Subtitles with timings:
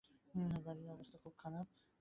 [0.65, 1.17] বাড়ির অবস্থা।